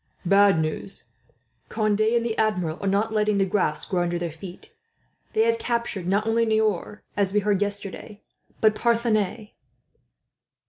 "Bad 0.25 0.59
news. 0.59 1.09
Conde 1.69 2.01
and 2.01 2.25
the 2.25 2.35
Admiral 2.35 2.79
are 2.81 2.87
not 2.87 3.13
letting 3.13 3.37
the 3.37 3.45
grass 3.45 3.85
grow 3.85 4.01
under 4.01 4.17
their 4.17 4.31
feet. 4.31 4.73
They 5.33 5.43
have 5.43 5.59
captured 5.59 6.07
not 6.07 6.25
only 6.25 6.43
Niort, 6.43 7.03
as 7.15 7.33
we 7.33 7.41
heard 7.41 7.61
yesterday, 7.61 8.23
but 8.61 8.73
Parthenay." 8.73 9.51